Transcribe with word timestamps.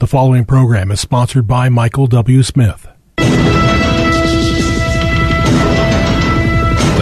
The 0.00 0.06
following 0.06 0.46
program 0.46 0.90
is 0.90 0.98
sponsored 0.98 1.46
by 1.46 1.68
Michael 1.68 2.06
W. 2.06 2.42
Smith. 2.42 2.88
The 3.18 3.26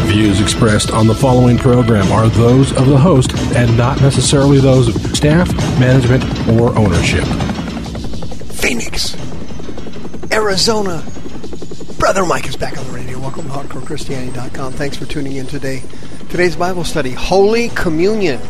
views 0.07 0.41
expressed 0.41 0.90
on 0.90 1.06
the 1.06 1.14
following 1.14 1.58
program 1.58 2.11
are 2.11 2.29
those 2.29 2.72
of 2.72 2.88
the 2.88 2.98
host 2.98 3.32
and 3.54 3.76
not 3.76 4.00
necessarily 4.00 4.58
those 4.58 4.88
of 4.88 5.16
staff, 5.16 5.48
management, 5.79 6.24
or 6.58 6.76
ownership. 6.76 7.22
Phoenix, 8.56 9.15
Arizona. 10.33 11.04
Brother 12.01 12.26
Mike 12.26 12.49
is 12.49 12.56
back 12.56 12.76
on 12.76 12.85
the 12.87 12.90
radio. 12.90 13.21
Welcome 13.21 13.44
to 13.44 13.51
HardcoreChristianity.com. 13.51 14.72
Thanks 14.72 14.96
for 14.96 15.04
tuning 15.06 15.37
in 15.37 15.46
today. 15.46 15.85
Today's 16.30 16.56
Bible 16.56 16.83
study, 16.83 17.12
Holy 17.12 17.69
Communion. 17.69 18.41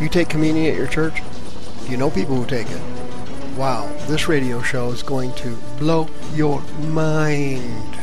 You 0.00 0.08
take 0.08 0.30
communion 0.30 0.72
at 0.72 0.78
your 0.78 0.86
church? 0.86 1.20
You 1.88 1.96
know 1.96 2.10
people 2.10 2.34
who 2.34 2.46
take 2.46 2.68
it. 2.68 2.80
Wow, 3.56 3.86
this 4.06 4.26
radio 4.26 4.60
show 4.60 4.90
is 4.90 5.04
going 5.04 5.32
to 5.34 5.56
blow 5.78 6.08
your 6.34 6.60
mind. 6.80 7.94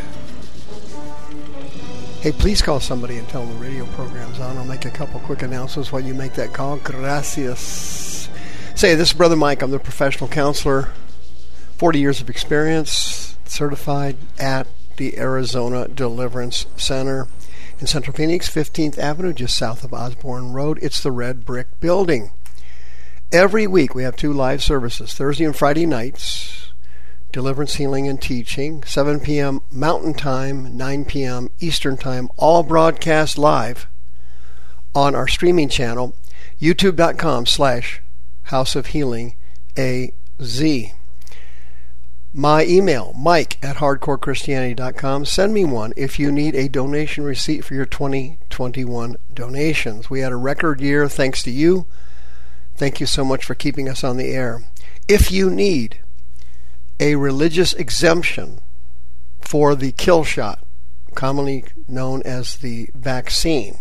Hey, 2.21 2.31
please 2.31 2.61
call 2.61 2.79
somebody 2.79 3.17
and 3.17 3.27
tell 3.27 3.45
them 3.45 3.53
the 3.53 3.59
radio 3.61 3.85
program's 3.87 4.39
on. 4.39 4.57
I'll 4.57 4.63
make 4.63 4.85
a 4.85 4.89
couple 4.89 5.19
quick 5.19 5.41
announcements 5.41 5.91
while 5.91 6.01
you 6.01 6.13
make 6.13 6.33
that 6.35 6.53
call. 6.53 6.77
Gracias. 6.77 8.29
Say, 8.73 8.95
this 8.95 9.09
is 9.09 9.13
Brother 9.13 9.35
Mike. 9.35 9.61
I'm 9.61 9.71
the 9.71 9.79
professional 9.79 10.29
counselor. 10.29 10.89
40 11.77 11.99
years 11.99 12.21
of 12.21 12.29
experience, 12.29 13.35
certified 13.43 14.15
at 14.39 14.67
the 14.95 15.17
Arizona 15.17 15.89
Deliverance 15.89 16.65
Center 16.77 17.27
in 17.79 17.87
Central 17.87 18.15
Phoenix, 18.15 18.49
15th 18.49 18.97
Avenue, 18.97 19.33
just 19.33 19.57
south 19.57 19.83
of 19.83 19.93
Osborn 19.93 20.53
Road. 20.53 20.79
It's 20.81 21.03
the 21.03 21.11
red 21.11 21.43
brick 21.45 21.67
building. 21.81 22.31
Every 23.33 23.65
week 23.65 23.95
we 23.95 24.03
have 24.03 24.15
two 24.15 24.31
live 24.31 24.61
services 24.61 25.11
Thursday 25.15 25.43
and 25.43 25.55
Friday 25.55 25.87
nights 25.87 26.71
deliverance, 27.31 27.73
healing, 27.73 28.07
and 28.07 28.21
teaching, 28.21 28.83
7 28.83 29.21
p.m. 29.21 29.59
Mountain 29.71 30.13
Time, 30.13 30.77
9 30.77 31.05
p.m. 31.05 31.49
Eastern 31.59 31.97
Time, 31.97 32.29
all 32.37 32.61
broadcast 32.61 33.39
live 33.39 33.87
on 34.93 35.15
our 35.15 35.27
streaming 35.27 35.67
channel, 35.67 36.15
youtube.com 36.61 37.47
slash 37.47 38.03
House 38.43 38.75
of 38.75 38.85
Healing 38.87 39.35
AZ. 39.75 40.63
My 42.31 42.65
email, 42.65 43.13
mike 43.17 43.57
at 43.63 43.77
hardcorechristianity.com. 43.77 45.25
Send 45.25 45.55
me 45.55 45.65
one 45.65 45.91
if 45.97 46.19
you 46.19 46.31
need 46.31 46.53
a 46.53 46.69
donation 46.69 47.23
receipt 47.23 47.65
for 47.65 47.73
your 47.73 47.87
2021 47.87 49.15
donations. 49.33 50.11
We 50.11 50.19
had 50.19 50.31
a 50.31 50.35
record 50.35 50.81
year 50.81 51.09
thanks 51.09 51.41
to 51.41 51.49
you 51.49 51.87
Thank 52.75 52.99
you 52.99 53.05
so 53.05 53.23
much 53.23 53.45
for 53.45 53.55
keeping 53.55 53.87
us 53.87 54.03
on 54.03 54.17
the 54.17 54.31
air. 54.31 54.63
If 55.07 55.31
you 55.31 55.49
need 55.49 55.99
a 56.99 57.15
religious 57.15 57.73
exemption 57.73 58.59
for 59.41 59.75
the 59.75 59.91
kill 59.91 60.23
shot, 60.23 60.65
commonly 61.15 61.65
known 61.87 62.21
as 62.23 62.55
the 62.55 62.89
vaccine, 62.95 63.79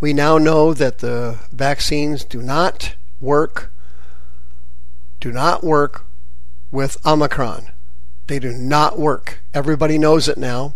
we 0.00 0.12
now 0.12 0.38
know 0.38 0.74
that 0.74 0.98
the 0.98 1.38
vaccines 1.52 2.24
do 2.24 2.42
not 2.42 2.94
work 3.20 3.72
do 5.20 5.32
not 5.32 5.64
work 5.64 6.04
with 6.70 6.96
Omicron. 7.04 7.70
They 8.28 8.38
do 8.38 8.52
not 8.52 8.98
work. 8.98 9.40
Everybody 9.52 9.98
knows 9.98 10.28
it 10.28 10.38
now. 10.38 10.74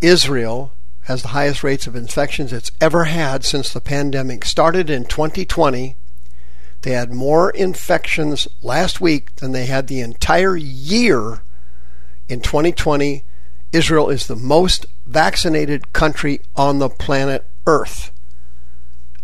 Israel 0.00 0.72
has 1.08 1.22
the 1.22 1.28
highest 1.28 1.64
rates 1.64 1.86
of 1.86 1.96
infections 1.96 2.52
it's 2.52 2.70
ever 2.82 3.04
had 3.04 3.42
since 3.42 3.72
the 3.72 3.80
pandemic 3.80 4.44
started 4.44 4.90
in 4.90 5.06
2020. 5.06 5.96
They 6.82 6.90
had 6.90 7.10
more 7.10 7.48
infections 7.48 8.46
last 8.60 9.00
week 9.00 9.34
than 9.36 9.52
they 9.52 9.64
had 9.64 9.86
the 9.86 10.02
entire 10.02 10.54
year 10.54 11.40
in 12.28 12.42
2020. 12.42 13.24
Israel 13.72 14.10
is 14.10 14.26
the 14.26 14.36
most 14.36 14.84
vaccinated 15.06 15.94
country 15.94 16.42
on 16.54 16.78
the 16.78 16.90
planet 16.90 17.46
Earth. 17.66 18.12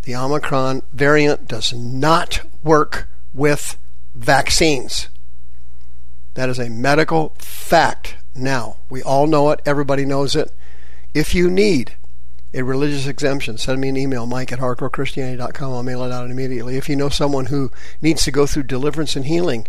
The 0.04 0.16
Omicron 0.16 0.84
variant 0.90 1.46
does 1.46 1.74
not 1.74 2.40
work 2.62 3.08
with 3.34 3.76
vaccines. 4.14 5.10
That 6.32 6.48
is 6.48 6.58
a 6.58 6.70
medical 6.70 7.34
fact 7.36 8.16
now. 8.34 8.78
We 8.88 9.02
all 9.02 9.26
know 9.26 9.50
it, 9.50 9.60
everybody 9.66 10.06
knows 10.06 10.34
it. 10.34 10.50
If 11.14 11.32
you 11.32 11.48
need 11.48 11.96
a 12.52 12.62
religious 12.62 13.06
exemption, 13.06 13.56
send 13.56 13.80
me 13.80 13.88
an 13.88 13.96
email, 13.96 14.26
mike 14.26 14.50
at 14.50 14.58
hardcorechristianity.com. 14.58 15.72
I'll 15.72 15.82
mail 15.84 16.02
it 16.02 16.12
out 16.12 16.28
immediately. 16.28 16.76
If 16.76 16.88
you 16.88 16.96
know 16.96 17.08
someone 17.08 17.46
who 17.46 17.70
needs 18.02 18.24
to 18.24 18.32
go 18.32 18.46
through 18.46 18.64
deliverance 18.64 19.14
and 19.14 19.24
healing 19.24 19.68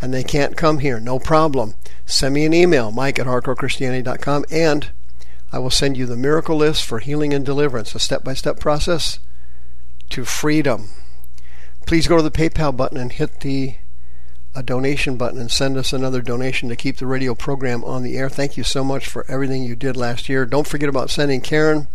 and 0.00 0.14
they 0.14 0.22
can't 0.22 0.56
come 0.56 0.78
here, 0.78 1.00
no 1.00 1.18
problem. 1.18 1.74
Send 2.06 2.34
me 2.34 2.44
an 2.44 2.54
email, 2.54 2.92
mike 2.92 3.18
at 3.18 3.26
hardcorechristianity.com, 3.26 4.44
and 4.52 4.90
I 5.52 5.58
will 5.58 5.70
send 5.70 5.96
you 5.96 6.06
the 6.06 6.16
miracle 6.16 6.56
list 6.56 6.84
for 6.84 7.00
healing 7.00 7.34
and 7.34 7.44
deliverance, 7.44 7.94
a 7.94 7.98
step 7.98 8.22
by 8.22 8.34
step 8.34 8.60
process 8.60 9.18
to 10.10 10.24
freedom. 10.24 10.90
Please 11.86 12.06
go 12.06 12.16
to 12.16 12.22
the 12.22 12.30
PayPal 12.30 12.76
button 12.76 12.98
and 12.98 13.10
hit 13.10 13.40
the 13.40 13.76
a 14.54 14.62
donation 14.62 15.16
button 15.16 15.40
and 15.40 15.50
send 15.50 15.76
us 15.76 15.92
another 15.92 16.22
donation 16.22 16.68
to 16.68 16.76
keep 16.76 16.98
the 16.98 17.06
radio 17.06 17.34
program 17.34 17.82
on 17.84 18.02
the 18.02 18.16
air. 18.16 18.28
Thank 18.28 18.56
you 18.56 18.62
so 18.62 18.84
much 18.84 19.06
for 19.06 19.24
everything 19.28 19.64
you 19.64 19.74
did 19.74 19.96
last 19.96 20.28
year. 20.28 20.46
Don't 20.46 20.66
forget 20.66 20.88
about 20.88 21.10
sending 21.10 21.40
Karen. 21.40 21.88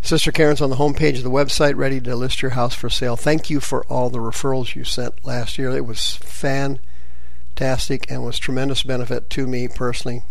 Sister 0.00 0.30
Karen's 0.30 0.60
on 0.60 0.70
the 0.70 0.76
homepage 0.76 1.16
of 1.16 1.24
the 1.24 1.30
website, 1.30 1.76
ready 1.76 2.00
to 2.00 2.14
list 2.14 2.40
your 2.40 2.52
house 2.52 2.74
for 2.74 2.88
sale. 2.88 3.16
Thank 3.16 3.50
you 3.50 3.58
for 3.58 3.84
all 3.86 4.10
the 4.10 4.20
referrals 4.20 4.76
you 4.76 4.84
sent 4.84 5.24
last 5.24 5.58
year. 5.58 5.70
It 5.70 5.84
was 5.84 6.14
fantastic 6.22 8.08
and 8.08 8.24
was 8.24 8.38
tremendous 8.38 8.84
benefit 8.84 9.28
to 9.30 9.48
me 9.48 9.66
personally. 9.66 10.22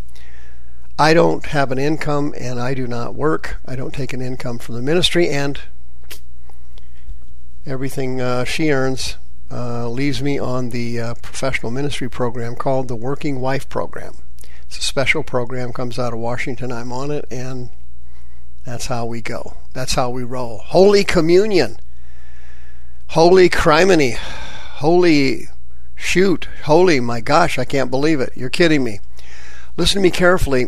I 0.97 1.13
don't 1.13 1.45
have 1.47 1.71
an 1.71 1.77
income 1.77 2.33
and 2.39 2.59
I 2.59 2.73
do 2.73 2.87
not 2.87 3.13
work. 3.13 3.57
I 3.65 3.75
don't 3.75 3.93
take 3.93 4.13
an 4.13 4.21
income 4.21 4.57
from 4.57 4.75
the 4.75 4.81
ministry, 4.81 5.29
and 5.29 5.59
everything 7.65 8.21
uh, 8.21 8.45
she 8.45 8.71
earns 8.71 9.17
uh, 9.51 9.89
leaves 9.89 10.21
me 10.21 10.37
on 10.37 10.69
the 10.71 10.99
uh, 10.99 11.13
professional 11.15 11.71
ministry 11.71 12.09
program 12.09 12.55
called 12.55 12.87
the 12.87 12.95
Working 12.95 13.39
Wife 13.39 13.69
Program. 13.69 14.15
It's 14.63 14.77
a 14.77 14.81
special 14.81 15.23
program, 15.23 15.71
comes 15.71 15.97
out 15.97 16.13
of 16.13 16.19
Washington. 16.19 16.71
I'm 16.71 16.91
on 16.91 17.11
it, 17.11 17.25
and 17.31 17.69
that's 18.65 18.87
how 18.87 19.05
we 19.05 19.21
go. 19.21 19.55
That's 19.73 19.95
how 19.95 20.09
we 20.09 20.23
roll. 20.23 20.59
Holy 20.59 21.05
Communion, 21.05 21.77
Holy 23.07 23.49
Criminy, 23.49 24.15
Holy 24.15 25.47
Shoot, 25.95 26.47
Holy, 26.65 26.99
my 26.99 27.21
gosh, 27.21 27.57
I 27.57 27.65
can't 27.65 27.89
believe 27.89 28.19
it. 28.19 28.33
You're 28.35 28.49
kidding 28.49 28.83
me. 28.83 28.99
Listen 29.77 30.01
to 30.01 30.03
me 30.03 30.11
carefully. 30.11 30.67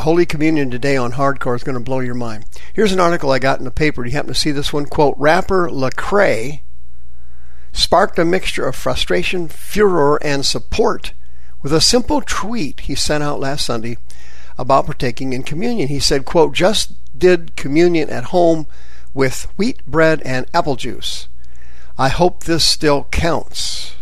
Holy 0.00 0.26
Communion 0.26 0.70
today 0.70 0.96
on 0.96 1.12
Hardcore 1.12 1.56
is 1.56 1.62
going 1.62 1.78
to 1.78 1.80
blow 1.80 2.00
your 2.00 2.14
mind. 2.14 2.44
Here's 2.74 2.92
an 2.92 3.00
article 3.00 3.30
I 3.30 3.38
got 3.38 3.60
in 3.60 3.64
the 3.64 3.70
paper. 3.70 4.02
Do 4.02 4.10
you 4.10 4.16
happen 4.16 4.32
to 4.32 4.38
see 4.38 4.50
this 4.50 4.72
one? 4.72 4.86
Quote, 4.86 5.14
rapper 5.16 5.70
Lecrae 5.70 6.60
sparked 7.76 8.18
a 8.18 8.24
mixture 8.24 8.66
of 8.66 8.74
frustration, 8.74 9.48
furor, 9.48 10.18
and 10.22 10.44
support 10.44 11.12
with 11.62 11.72
a 11.72 11.80
simple 11.80 12.22
tweet 12.24 12.80
he 12.80 12.94
sent 12.94 13.22
out 13.22 13.40
last 13.40 13.66
Sunday 13.66 13.96
about 14.58 14.86
partaking 14.86 15.32
in 15.32 15.42
communion. 15.42 15.88
He 15.88 16.00
said, 16.00 16.24
quote, 16.24 16.54
just 16.54 16.92
did 17.18 17.56
communion 17.56 18.08
at 18.10 18.24
home 18.24 18.66
with 19.12 19.46
wheat 19.56 19.84
bread 19.86 20.22
and 20.22 20.46
apple 20.54 20.76
juice. 20.76 21.28
I 21.98 22.08
hope 22.08 22.44
this 22.44 22.64
still 22.64 23.04
counts. 23.10 23.94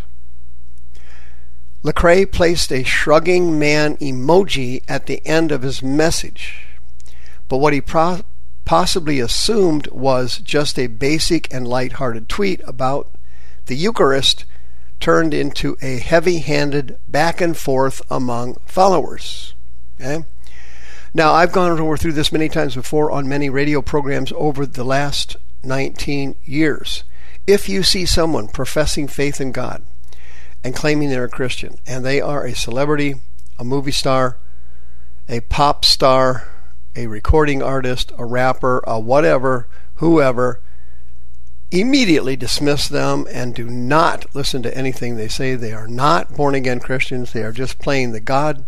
Lecrae 1.83 2.31
placed 2.31 2.73
a 2.73 2.83
shrugging 2.83 3.59
man 3.59 3.97
emoji 3.99 4.83
at 4.89 5.07
the 5.07 5.25
end 5.27 5.53
of 5.53 5.63
his 5.63 5.83
message, 5.83 6.67
but 7.49 7.59
what 7.59 7.73
he 7.73 7.81
pro- 7.81 8.23
possibly 8.65 9.21
assumed 9.21 9.87
was 9.89 10.39
just 10.39 10.79
a 10.79 10.87
basic 10.87 11.53
and 11.53 11.69
light-hearted 11.69 12.29
tweet 12.29 12.63
about 12.67 13.14
the 13.67 13.77
Eucharist 13.77 14.45
turned 15.01 15.35
into 15.35 15.77
a 15.83 15.99
heavy 15.99 16.39
handed 16.39 16.99
back 17.07 17.41
and 17.41 17.57
forth 17.57 18.01
among 18.11 18.57
followers. 18.67 19.55
Okay? 20.01 20.25
Now, 21.13 21.33
I've 21.33 21.53
gone 21.53 21.79
over 21.79 21.97
through 21.97 22.13
this 22.13 22.33
many 22.33 22.49
times 22.49 22.75
before 22.75 23.11
on 23.11 23.29
many 23.29 23.49
radio 23.49 23.83
programs 23.83 24.33
over 24.37 24.67
the 24.67 24.85
last 24.85 25.37
19 25.63 26.35
years. 26.45 27.05
If 27.47 27.69
you 27.69 27.83
see 27.83 28.07
someone 28.07 28.49
professing 28.49 29.07
faith 29.07 29.41
in 29.41 29.53
God 29.53 29.85
and 30.65 30.75
claiming 30.75 31.11
they're 31.11 31.25
a 31.25 31.29
Christian, 31.29 31.77
and 31.87 32.05
they 32.05 32.21
are 32.21 32.45
a 32.45 32.55
celebrity, 32.55 33.17
a 33.59 33.65
movie 33.65 33.93
star, 33.93 34.39
a 35.29 35.41
pop 35.41 35.85
star, 35.85 36.49
a 36.97 37.07
recording 37.07 37.63
artist, 37.63 38.11
a 38.19 38.25
rapper, 38.25 38.83
a 38.87 38.99
whatever, 38.99 39.69
whoever, 39.97 40.61
immediately 41.81 42.37
dismiss 42.37 42.89
them 42.89 43.27
and 43.31 43.55
do 43.55 43.69
not 43.69 44.35
listen 44.35 44.63
to 44.63 44.77
anything 44.77 45.17
they 45.17 45.29
say. 45.29 45.55
They 45.55 45.73
are 45.73 45.89
not 45.89 46.35
born 46.35 46.55
again 46.55 46.81
Christians. 46.81 47.33
They 47.33 47.43
are 47.43 47.53
just 47.53 47.79
playing 47.79 48.13
the 48.13 48.21
God 48.21 48.65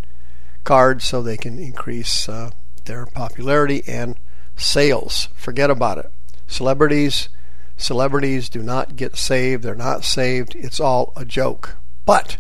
card 0.65 1.03
so 1.03 1.23
they 1.23 1.37
can 1.37 1.59
increase 1.59 2.29
uh, 2.29 2.51
their 2.85 3.07
popularity 3.07 3.83
and 3.87 4.17
sales. 4.57 5.29
Forget 5.35 5.71
about 5.71 5.99
it. 5.99 6.13
Celebrities 6.47 7.29
Celebrities 7.77 8.49
do 8.49 8.63
not 8.63 8.97
get 8.97 9.17
saved. 9.17 9.63
They're 9.63 9.75
not 9.75 10.05
saved. 10.05 10.55
It's 10.57 10.81
all 10.81 11.13
a 11.15 11.25
joke. 11.25 11.77
But 12.07 12.39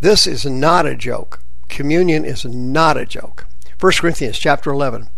this 0.00 0.26
is 0.26 0.44
not 0.44 0.84
a 0.84 0.96
joke. 0.96 1.40
Communion 1.68 2.24
is 2.24 2.44
not 2.44 2.96
a 2.96 3.06
joke. 3.06 3.46
1 3.80 3.92
Corinthians 4.00 4.38
chapter 4.38 4.70
11. 4.70 5.08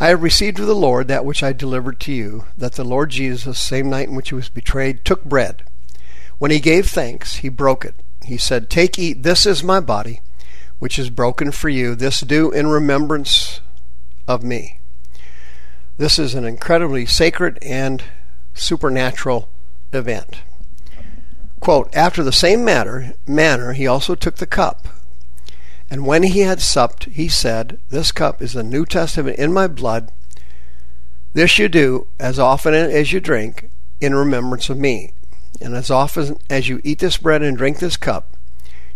I 0.00 0.08
have 0.08 0.22
received 0.22 0.58
of 0.58 0.66
the 0.66 0.74
Lord 0.74 1.08
that 1.08 1.24
which 1.24 1.42
I 1.42 1.52
delivered 1.52 2.00
to 2.00 2.12
you, 2.12 2.44
that 2.56 2.72
the 2.72 2.84
Lord 2.84 3.10
Jesus, 3.10 3.60
same 3.60 3.88
night 3.88 4.08
in 4.08 4.14
which 4.14 4.30
he 4.30 4.34
was 4.34 4.48
betrayed, 4.48 5.04
took 5.04 5.24
bread. 5.24 5.62
When 6.38 6.50
he 6.50 6.58
gave 6.58 6.86
thanks, 6.86 7.36
he 7.36 7.48
broke 7.48 7.84
it. 7.84 7.94
He 8.24 8.36
said, 8.36 8.68
Take, 8.68 8.98
eat, 8.98 9.22
this 9.22 9.46
is 9.46 9.62
my 9.62 9.80
body, 9.80 10.20
which 10.78 10.98
is 10.98 11.10
broken 11.10 11.52
for 11.52 11.68
you. 11.68 11.94
This 11.94 12.20
do 12.20 12.50
in 12.50 12.66
remembrance 12.66 13.60
of 14.26 14.42
me. 14.42 14.80
This 15.96 16.18
is 16.18 16.34
an 16.34 16.44
incredibly 16.44 17.06
sacred 17.06 17.58
and 17.62 18.02
supernatural 18.52 19.48
event. 19.92 20.42
Quote, 21.60 21.94
After 21.94 22.22
the 22.22 22.32
same 22.32 22.64
matter, 22.64 23.14
manner, 23.26 23.74
he 23.74 23.86
also 23.86 24.14
took 24.14 24.36
the 24.36 24.46
cup. 24.46 24.88
And 25.94 26.04
when 26.04 26.24
he 26.24 26.40
had 26.40 26.60
supped, 26.60 27.04
he 27.04 27.28
said, 27.28 27.78
This 27.88 28.10
cup 28.10 28.42
is 28.42 28.54
the 28.54 28.64
New 28.64 28.84
Testament 28.84 29.38
in 29.38 29.52
my 29.52 29.68
blood. 29.68 30.10
This 31.34 31.56
you 31.56 31.68
do 31.68 32.08
as 32.18 32.36
often 32.36 32.74
as 32.74 33.12
you 33.12 33.20
drink 33.20 33.70
in 34.00 34.12
remembrance 34.12 34.68
of 34.68 34.76
me. 34.76 35.12
And 35.60 35.76
as 35.76 35.92
often 35.92 36.38
as 36.50 36.68
you 36.68 36.80
eat 36.82 36.98
this 36.98 37.16
bread 37.16 37.42
and 37.42 37.56
drink 37.56 37.78
this 37.78 37.96
cup, 37.96 38.36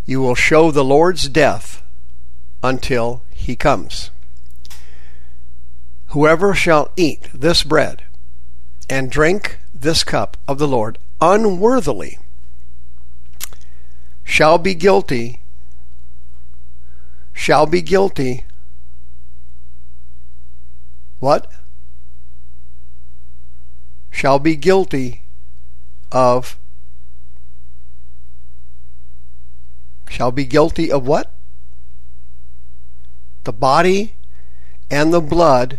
you 0.06 0.20
will 0.20 0.34
show 0.34 0.72
the 0.72 0.82
Lord's 0.82 1.28
death 1.28 1.84
until 2.64 3.22
he 3.30 3.54
comes. 3.54 4.10
Whoever 6.06 6.52
shall 6.52 6.90
eat 6.96 7.28
this 7.32 7.62
bread 7.62 8.02
and 8.90 9.08
drink 9.08 9.60
this 9.72 10.02
cup 10.02 10.36
of 10.48 10.58
the 10.58 10.66
Lord 10.66 10.98
unworthily 11.20 12.18
shall 14.24 14.58
be 14.58 14.74
guilty, 14.74 15.38
shall 17.38 17.66
be 17.66 17.80
guilty. 17.80 18.44
What? 21.20 21.50
Shall 24.10 24.40
be 24.40 24.56
guilty 24.56 25.22
of 26.10 26.58
shall 30.08 30.32
be 30.32 30.44
guilty 30.44 30.90
of 30.90 31.06
what? 31.06 31.32
The 33.44 33.52
body 33.52 34.14
and 34.90 35.14
the 35.14 35.20
blood 35.20 35.78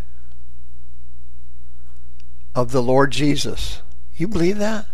of 2.56 2.72
the 2.72 2.82
Lord 2.82 3.12
Jesus. 3.12 3.82
You 4.16 4.30
believe 4.30 4.60
that? 4.60 4.86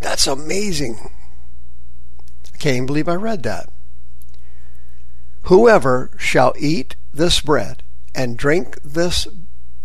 That's 0.00 0.26
amazing. 0.26 1.10
I 2.54 2.56
can't 2.56 2.76
even 2.76 2.86
believe 2.86 3.08
I 3.08 3.14
read 3.14 3.42
that. 3.42 3.71
Whoever 5.44 6.10
shall 6.18 6.54
eat 6.58 6.96
this 7.12 7.40
bread 7.40 7.82
and 8.14 8.36
drink 8.36 8.80
this 8.82 9.26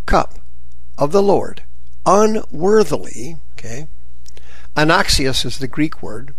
cup 0.06 0.40
of 0.98 1.12
the 1.12 1.24
Lord 1.24 1.64
unworthily, 2.06 3.38
okay? 3.58 3.88
Anaxios 4.76 5.46
is 5.46 5.58
the 5.58 5.68
Greek 5.68 6.02
word. 6.02 6.34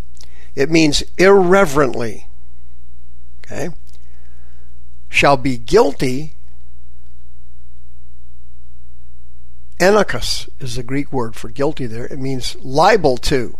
It 0.54 0.70
means 0.70 1.02
irreverently, 1.18 2.26
okay? 3.44 3.70
Shall 5.08 5.36
be 5.36 5.58
guilty 5.58 6.34
Enochos 9.80 10.48
is 10.58 10.74
the 10.74 10.82
Greek 10.82 11.12
word 11.12 11.36
for 11.36 11.48
guilty 11.48 11.86
there. 11.86 12.06
It 12.06 12.18
means 12.18 12.56
liable 12.60 13.16
to, 13.18 13.56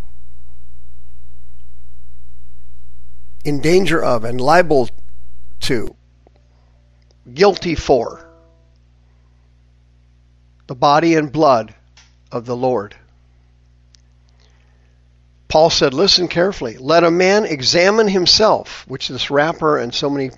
in 3.44 3.60
danger 3.60 4.02
of, 4.02 4.24
and 4.24 4.40
liable 4.40 4.88
to, 5.68 5.94
guilty 7.32 7.74
for 7.74 8.26
the 10.66 10.74
body 10.74 11.14
and 11.14 11.30
blood 11.30 11.74
of 12.32 12.46
the 12.46 12.56
Lord. 12.56 12.96
Paul 15.46 15.68
said, 15.68 15.92
Listen 15.92 16.28
carefully. 16.28 16.78
Let 16.78 17.04
a 17.04 17.10
man 17.10 17.44
examine 17.44 18.08
himself, 18.08 18.86
which 18.88 19.08
this 19.08 19.30
rapper 19.30 19.76
and 19.76 19.94
so 19.94 20.08
many 20.08 20.30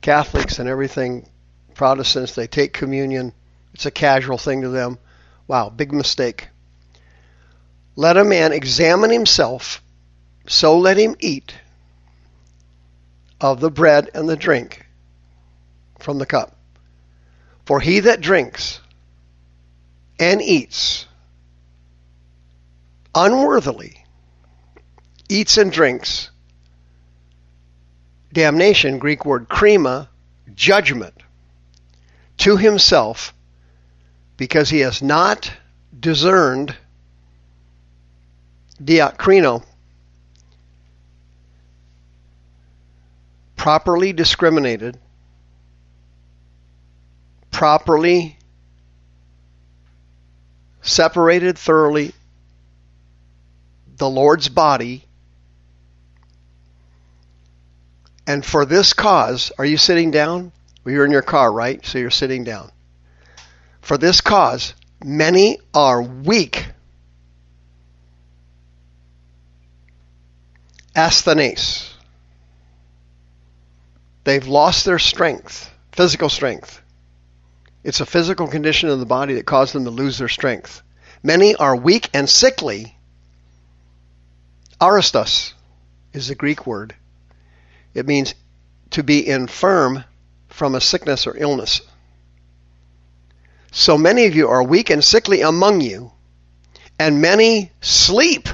Catholics 0.00 0.58
and 0.58 0.66
everything, 0.66 1.28
Protestants, 1.74 2.34
they 2.34 2.46
take 2.46 2.72
communion. 2.72 3.34
It's 3.74 3.84
a 3.84 3.90
casual 3.90 4.38
thing 4.38 4.62
to 4.62 4.70
them. 4.70 4.98
Wow, 5.46 5.68
big 5.68 5.92
mistake. 5.92 6.48
Let 7.96 8.16
a 8.16 8.24
man 8.24 8.52
examine 8.52 9.10
himself, 9.10 9.82
so 10.46 10.78
let 10.78 10.96
him 10.96 11.16
eat 11.20 11.52
of 13.40 13.60
the 13.60 13.70
bread 13.70 14.10
and 14.14 14.28
the 14.28 14.36
drink 14.36 14.86
from 15.98 16.18
the 16.18 16.26
cup. 16.26 16.56
For 17.66 17.80
he 17.80 18.00
that 18.00 18.20
drinks 18.20 18.80
and 20.18 20.42
eats 20.42 21.06
unworthily, 23.14 24.04
eats 25.28 25.56
and 25.56 25.72
drinks, 25.72 26.30
damnation, 28.32 28.98
Greek 28.98 29.24
word 29.24 29.48
krima, 29.48 30.08
judgment, 30.54 31.14
to 32.38 32.56
himself 32.56 33.32
because 34.36 34.68
he 34.68 34.80
has 34.80 35.00
not 35.00 35.50
discerned 35.98 36.74
diakrino, 38.82 39.64
properly 43.64 44.12
discriminated, 44.12 44.98
properly 47.50 48.36
separated 50.82 51.56
thoroughly 51.56 52.12
the 53.96 54.06
Lord's 54.06 54.50
body. 54.50 55.02
And 58.26 58.44
for 58.44 58.66
this 58.66 58.92
cause, 58.92 59.50
are 59.56 59.64
you 59.64 59.78
sitting 59.78 60.10
down? 60.10 60.52
Well, 60.84 60.94
you're 60.94 61.06
in 61.06 61.10
your 61.10 61.22
car, 61.22 61.50
right? 61.50 61.82
So 61.86 61.96
you're 61.96 62.10
sitting 62.10 62.44
down. 62.44 62.70
For 63.80 63.96
this 63.96 64.20
cause, 64.20 64.74
many 65.02 65.56
are 65.72 66.02
weak. 66.02 66.66
Asthenes. 70.94 71.93
They've 74.24 74.46
lost 74.46 74.84
their 74.84 74.98
strength, 74.98 75.70
physical 75.92 76.28
strength. 76.28 76.80
It's 77.82 78.00
a 78.00 78.06
physical 78.06 78.48
condition 78.48 78.88
of 78.88 78.98
the 78.98 79.06
body 79.06 79.34
that 79.34 79.46
caused 79.46 79.74
them 79.74 79.84
to 79.84 79.90
lose 79.90 80.18
their 80.18 80.28
strength. 80.28 80.82
Many 81.22 81.54
are 81.54 81.76
weak 81.76 82.08
and 82.14 82.28
sickly. 82.28 82.96
Arrhostos 84.80 85.52
is 86.12 86.28
the 86.28 86.34
Greek 86.34 86.66
word. 86.66 86.94
It 87.92 88.06
means 88.06 88.34
to 88.90 89.02
be 89.02 89.28
infirm 89.28 90.04
from 90.48 90.74
a 90.74 90.80
sickness 90.80 91.26
or 91.26 91.36
illness. 91.36 91.82
So 93.72 93.98
many 93.98 94.26
of 94.26 94.34
you 94.34 94.48
are 94.48 94.62
weak 94.62 94.88
and 94.90 95.02
sickly 95.02 95.40
among 95.40 95.80
you, 95.80 96.12
and 96.98 97.20
many 97.20 97.72
sleep. 97.80 98.48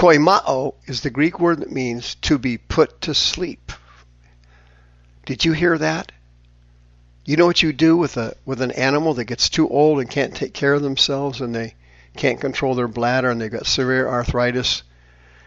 Koimao 0.00 0.76
is 0.86 1.02
the 1.02 1.10
Greek 1.10 1.38
word 1.38 1.60
that 1.60 1.70
means 1.70 2.14
to 2.22 2.38
be 2.38 2.56
put 2.56 3.02
to 3.02 3.12
sleep. 3.12 3.70
Did 5.26 5.44
you 5.44 5.52
hear 5.52 5.76
that? 5.76 6.10
You 7.26 7.36
know 7.36 7.44
what 7.44 7.62
you 7.62 7.74
do 7.74 7.98
with 7.98 8.16
a 8.16 8.34
with 8.46 8.62
an 8.62 8.70
animal 8.70 9.12
that 9.12 9.26
gets 9.26 9.50
too 9.50 9.68
old 9.68 10.00
and 10.00 10.08
can't 10.08 10.34
take 10.34 10.54
care 10.54 10.72
of 10.72 10.80
themselves 10.80 11.42
and 11.42 11.54
they 11.54 11.74
can't 12.16 12.40
control 12.40 12.74
their 12.74 12.88
bladder 12.88 13.28
and 13.28 13.38
they've 13.38 13.50
got 13.50 13.66
severe 13.66 14.08
arthritis? 14.08 14.84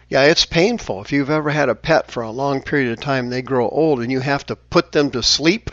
Yeah, 0.08 0.22
it's 0.22 0.46
painful. 0.46 1.00
If 1.00 1.10
you've 1.10 1.30
ever 1.30 1.50
had 1.50 1.68
a 1.68 1.74
pet 1.74 2.12
for 2.12 2.22
a 2.22 2.30
long 2.30 2.62
period 2.62 2.92
of 2.92 3.00
time, 3.00 3.30
they 3.30 3.42
grow 3.42 3.68
old 3.68 4.02
and 4.02 4.12
you 4.12 4.20
have 4.20 4.46
to 4.46 4.54
put 4.54 4.92
them 4.92 5.10
to 5.10 5.22
sleep. 5.24 5.72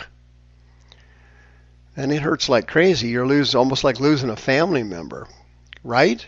And 1.96 2.12
it 2.12 2.24
hurts 2.24 2.50
like 2.50 2.68
crazy. 2.68 3.10
You're 3.10 3.28
lose 3.28 3.54
almost 3.54 3.84
like 3.84 4.00
losing 4.00 4.32
a 4.32 4.36
family 4.36 4.82
member, 4.82 5.28
right? 5.84 6.26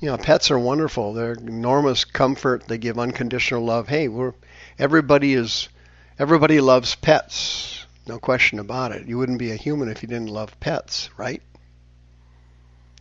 You 0.00 0.08
know, 0.08 0.16
pets 0.16 0.50
are 0.50 0.58
wonderful. 0.58 1.12
They're 1.12 1.32
enormous 1.32 2.04
comfort. 2.04 2.66
They 2.66 2.78
give 2.78 2.98
unconditional 2.98 3.64
love. 3.64 3.86
Hey, 3.88 4.08
we're 4.08 4.32
everybody 4.78 5.34
is 5.34 5.68
everybody 6.18 6.60
loves 6.60 6.94
pets. 6.94 7.84
No 8.06 8.18
question 8.18 8.58
about 8.58 8.92
it. 8.92 9.06
You 9.06 9.18
wouldn't 9.18 9.38
be 9.38 9.50
a 9.50 9.56
human 9.56 9.88
if 9.88 10.02
you 10.02 10.08
didn't 10.08 10.28
love 10.28 10.58
pets, 10.58 11.10
right? 11.16 11.42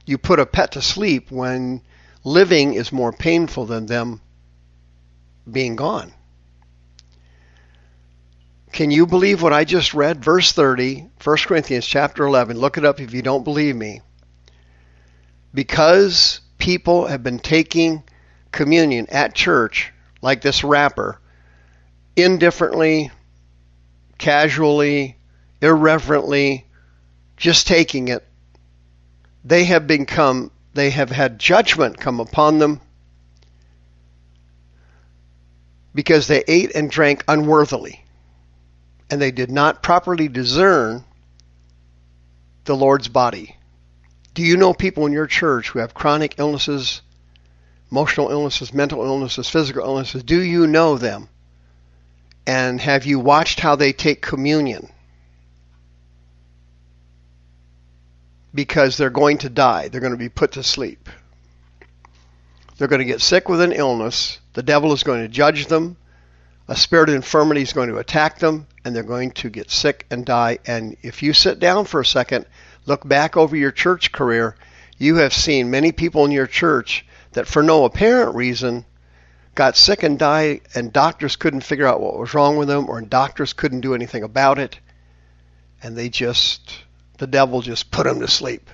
You 0.05 0.17
put 0.17 0.39
a 0.39 0.45
pet 0.45 0.73
to 0.73 0.81
sleep 0.81 1.31
when 1.31 1.81
living 2.23 2.73
is 2.73 2.91
more 2.91 3.13
painful 3.13 3.65
than 3.65 3.85
them 3.85 4.21
being 5.49 5.75
gone. 5.75 6.13
Can 8.71 8.91
you 8.91 9.07
believe 9.07 9.41
what 9.41 9.53
I 9.53 9.63
just 9.63 9.93
read? 9.93 10.23
Verse 10.23 10.51
30, 10.51 11.09
1 11.23 11.37
Corinthians 11.45 11.85
chapter 11.85 12.25
11. 12.25 12.57
Look 12.57 12.77
it 12.77 12.85
up 12.85 12.99
if 12.99 13.13
you 13.13 13.21
don't 13.21 13.43
believe 13.43 13.75
me. 13.75 14.01
Because 15.53 16.41
people 16.69 17.07
have 17.07 17.23
been 17.23 17.39
taking 17.39 18.03
communion 18.51 19.07
at 19.09 19.33
church, 19.33 19.91
like 20.21 20.39
this 20.41 20.63
rapper, 20.63 21.19
indifferently, 22.15 23.09
casually, 24.19 25.17
irreverently, 25.63 26.67
just 27.37 27.65
taking 27.65 28.09
it, 28.09 28.23
they 29.43 29.63
have 29.63 29.87
become, 29.87 30.51
they 30.75 30.91
have 30.91 31.09
had 31.09 31.39
judgment 31.39 31.97
come 31.97 32.19
upon 32.19 32.59
them 32.59 32.79
because 35.95 36.27
they 36.27 36.43
ate 36.47 36.75
and 36.75 36.91
drank 36.91 37.23
unworthily 37.27 38.05
and 39.09 39.19
they 39.19 39.31
did 39.31 39.49
not 39.49 39.81
properly 39.81 40.27
discern 40.27 41.03
the 42.65 42.75
Lord's 42.75 43.07
body. 43.07 43.55
Do 44.39 44.45
you 44.45 44.55
know 44.55 44.73
people 44.73 45.05
in 45.05 45.11
your 45.11 45.27
church 45.27 45.67
who 45.67 45.79
have 45.79 45.93
chronic 45.93 46.35
illnesses, 46.37 47.01
emotional 47.91 48.31
illnesses, 48.31 48.73
mental 48.73 49.03
illnesses, 49.03 49.49
physical 49.49 49.83
illnesses? 49.83 50.23
Do 50.23 50.41
you 50.41 50.65
know 50.65 50.97
them? 50.97 51.27
And 52.47 52.79
have 52.79 53.05
you 53.05 53.19
watched 53.19 53.59
how 53.59 53.75
they 53.75 53.91
take 53.91 54.21
communion? 54.21 54.87
Because 58.55 58.95
they're 58.95 59.09
going 59.09 59.39
to 59.39 59.49
die. 59.49 59.89
They're 59.89 59.99
going 59.99 60.13
to 60.13 60.17
be 60.17 60.29
put 60.29 60.53
to 60.53 60.63
sleep. 60.63 61.09
They're 62.77 62.87
going 62.87 62.99
to 62.99 63.05
get 63.05 63.19
sick 63.19 63.49
with 63.49 63.59
an 63.59 63.73
illness. 63.73 64.39
The 64.53 64.63
devil 64.63 64.93
is 64.93 65.03
going 65.03 65.21
to 65.21 65.27
judge 65.27 65.65
them. 65.65 65.97
A 66.69 66.77
spirit 66.77 67.09
of 67.09 67.15
infirmity 67.15 67.63
is 67.63 67.73
going 67.73 67.89
to 67.89 67.97
attack 67.97 68.39
them, 68.39 68.67
and 68.85 68.95
they're 68.95 69.03
going 69.03 69.31
to 69.31 69.49
get 69.49 69.69
sick 69.69 70.05
and 70.09 70.25
die. 70.25 70.59
And 70.65 70.95
if 71.01 71.23
you 71.23 71.33
sit 71.33 71.59
down 71.59 71.83
for 71.83 71.99
a 71.99 72.05
second, 72.05 72.45
look 72.85 73.07
back 73.07 73.37
over 73.37 73.55
your 73.55 73.71
church 73.71 74.11
career, 74.11 74.55
you 74.97 75.15
have 75.15 75.33
seen 75.33 75.71
many 75.71 75.91
people 75.91 76.25
in 76.25 76.31
your 76.31 76.47
church 76.47 77.05
that, 77.31 77.47
for 77.47 77.63
no 77.63 77.85
apparent 77.85 78.35
reason, 78.35 78.85
got 79.55 79.77
sick 79.77 80.03
and 80.03 80.19
died, 80.19 80.61
and 80.75 80.91
doctors 80.91 81.35
couldn't 81.35 81.61
figure 81.61 81.87
out 81.87 82.01
what 82.01 82.17
was 82.17 82.33
wrong 82.33 82.57
with 82.57 82.67
them, 82.67 82.89
or 82.89 83.01
doctors 83.01 83.53
couldn't 83.53 83.81
do 83.81 83.95
anything 83.95 84.23
about 84.23 84.59
it. 84.59 84.79
And 85.81 85.95
they 85.95 86.09
just, 86.09 86.83
the 87.17 87.27
devil 87.27 87.61
just 87.61 87.91
put 87.91 88.03
them 88.05 88.19
to 88.19 88.27
sleep. 88.27 88.69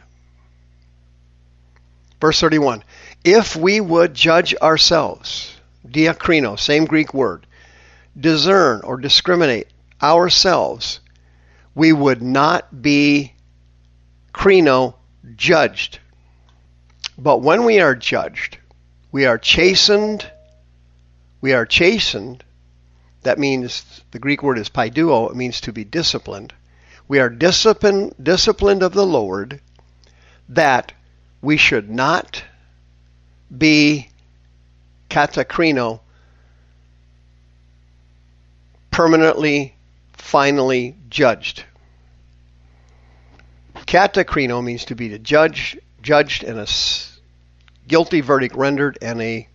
Verse 2.19 2.39
31 2.39 2.83
If 3.24 3.55
we 3.55 3.79
would 3.79 4.15
judge 4.15 4.55
ourselves, 4.62 5.55
diakrino, 5.88 6.59
same 6.59 6.85
Greek 6.85 7.13
word, 7.13 7.45
discern 8.19 8.81
or 8.83 8.97
discriminate 8.97 9.67
ourselves, 10.01 11.01
we 11.75 11.93
would 11.93 12.21
not 12.21 12.81
be 12.81 13.34
krino 14.35 14.93
judged. 15.37 15.99
But 17.17 17.41
when 17.41 17.63
we 17.63 17.79
are 17.79 17.95
judged, 17.95 18.57
we 19.11 19.25
are 19.25 19.37
chastened. 19.37 20.29
We 21.39 21.53
are 21.53 21.65
chastened. 21.65 22.43
That 23.23 23.39
means 23.39 24.01
the 24.11 24.19
Greek 24.19 24.43
word 24.43 24.57
is 24.57 24.69
paideuo. 24.69 25.31
It 25.31 25.37
means 25.37 25.61
to 25.61 25.71
be 25.71 25.85
disciplined. 25.85 26.53
We 27.07 27.19
are 27.19 27.29
disciplined, 27.29 28.15
disciplined 28.21 28.83
of 28.83 28.93
the 28.93 29.05
Lord 29.05 29.61
that 30.49 30.91
we 31.41 31.55
should 31.55 31.89
not 31.89 32.43
be 33.57 34.09
katakrino, 35.09 36.01
permanently, 38.91 39.75
finally 40.13 40.95
judged. 41.09 41.63
Katakrino 43.95 44.61
means 44.61 44.83
to 44.85 44.95
be 44.95 45.07
to 45.07 45.19
judge, 45.19 45.77
judged, 46.01 46.43
and 46.43 46.59
a 46.59 46.67
guilty 47.87 48.19
verdict 48.19 48.53
rendered 48.53 48.97
and 49.01 49.21
a 49.21 49.47